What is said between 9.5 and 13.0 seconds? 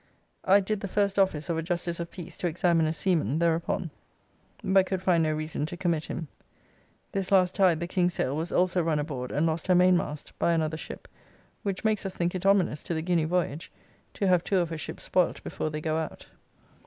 her mainmast, by another ship, which makes us think it ominous to